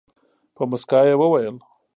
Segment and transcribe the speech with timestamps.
[0.55, 1.55] په موسکا یې وویل.